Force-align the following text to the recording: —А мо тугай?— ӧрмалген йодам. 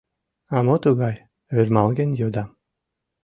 —А 0.55 0.57
мо 0.65 0.75
тугай?— 0.83 1.15
ӧрмалген 1.57 2.11
йодам. 2.19 2.49